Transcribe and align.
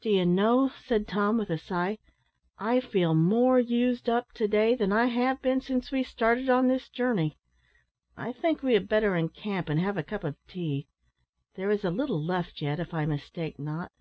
"Do 0.00 0.10
you 0.10 0.26
know," 0.26 0.66
said 0.68 1.06
Tom, 1.06 1.38
with 1.38 1.48
a 1.48 1.56
sigh, 1.56 1.98
"I 2.58 2.80
feel 2.80 3.14
more 3.14 3.60
used 3.60 4.08
up 4.08 4.32
to 4.32 4.48
day 4.48 4.74
than 4.74 4.92
I 4.92 5.06
have 5.06 5.40
been 5.42 5.60
since 5.60 5.92
we 5.92 6.02
started 6.02 6.48
on 6.50 6.66
this 6.66 6.88
journey. 6.88 7.38
I 8.16 8.32
think 8.32 8.64
we 8.64 8.74
had 8.74 8.88
better 8.88 9.14
encamp 9.14 9.68
and 9.68 9.78
have 9.78 9.96
a 9.96 10.02
cup 10.02 10.24
of 10.24 10.34
tea; 10.48 10.88
there 11.54 11.70
is 11.70 11.84
a 11.84 11.90
little 11.92 12.20
left 12.20 12.60
yet, 12.60 12.80
if 12.80 12.92
I 12.92 13.06
mistake 13.06 13.60
not." 13.60 13.92